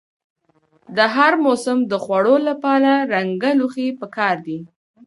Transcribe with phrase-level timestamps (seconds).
[0.95, 4.59] د هر موسم د خوړو لپاره رنګه لوښي پکار دي.